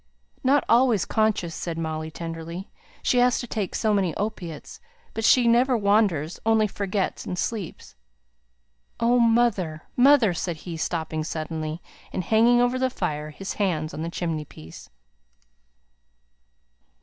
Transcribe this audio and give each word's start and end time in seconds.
"Not 0.43 0.63
always 0.67 1.05
conscious," 1.05 1.53
said 1.53 1.77
Molly, 1.77 2.09
tenderly. 2.09 2.71
"She 3.03 3.19
has 3.19 3.37
to 3.39 3.45
take 3.45 3.75
so 3.75 3.93
many 3.93 4.15
opiates. 4.17 4.79
But 5.13 5.23
she 5.23 5.47
never 5.47 5.77
wanders, 5.77 6.39
only 6.43 6.65
forgets, 6.65 7.23
and 7.23 7.37
sleeps." 7.37 7.95
"Oh, 8.99 9.19
mother, 9.19 9.83
mother!" 9.95 10.33
said 10.33 10.55
he, 10.65 10.75
stopping 10.75 11.23
suddenly, 11.23 11.83
and 12.11 12.23
hanging 12.23 12.59
over 12.59 12.79
the 12.79 12.89
fire, 12.89 13.29
his 13.29 13.53
hands 13.61 13.93
on 13.93 14.01
the 14.01 14.09
chimney 14.09 14.43
piece. 14.43 14.89